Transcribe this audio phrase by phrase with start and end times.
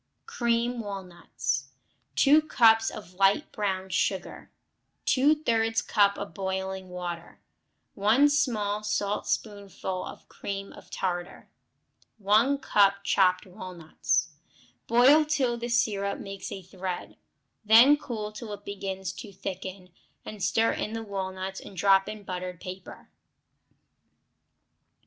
[0.25, 1.65] Cream Walnuts
[2.15, 4.49] 2 cups of light brown sugar.
[5.05, 7.39] Two thirds cup of boiling water.
[7.93, 11.49] 1 small saltspoonful of cream of tartar.
[12.17, 14.31] 1 cup chopped walnuts.
[14.87, 17.15] Boil till the syrup makes a thread,
[17.63, 19.91] then cool till it begins to thicken,
[20.25, 23.11] and stir in the walnuts and drop on buttered paper.